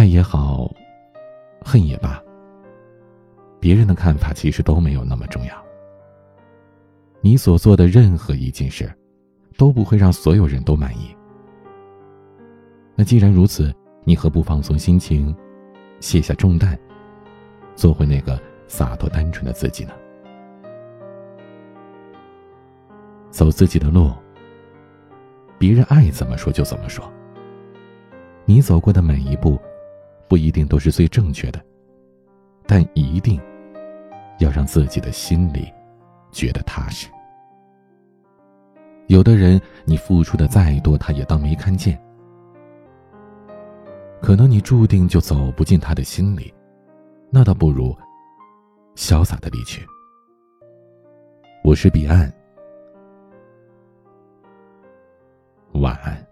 [0.00, 0.74] 爱也好，
[1.60, 2.18] 恨也罢，
[3.60, 5.54] 别人的看法其实都没有那么重要。
[7.20, 8.90] 你所做的任何一件事，
[9.58, 11.14] 都不会让所有人都满意。
[12.94, 13.70] 那既然如此，
[14.04, 15.36] 你何不放松心情，
[16.00, 16.78] 卸下重担，
[17.74, 19.92] 做回那个洒脱单纯的自己呢？
[23.28, 24.10] 走自己的路，
[25.58, 27.04] 别人爱怎么说就怎么说。
[28.46, 29.60] 你走过的每一步，
[30.30, 31.60] 不一定都是最正确的，
[32.64, 33.40] 但一定
[34.38, 35.68] 要让自己的心里
[36.30, 37.08] 觉得踏实。
[39.08, 42.00] 有的人，你付出的再多，他也当没看见。
[44.22, 46.54] 可能你注定就走不进他的心里，
[47.28, 47.92] 那倒不如
[48.94, 49.84] 潇洒的离去。
[51.64, 52.32] 我是彼岸。
[55.72, 56.29] 晚安。